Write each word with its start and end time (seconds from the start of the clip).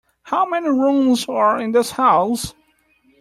How 0.23 0.47
many 0.47 0.67
rooms 0.67 1.27
are 1.29 1.59
in 1.61 1.73
this 1.73 1.91
house? 1.91 2.55